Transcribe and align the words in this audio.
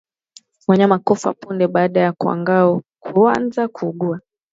Wanyama 0.67 0.99
kufa 0.99 1.33
punde 1.33 1.67
baada 1.67 1.99
ya 2.01 2.13
kuanza 3.11 3.67
kuugua 3.67 4.19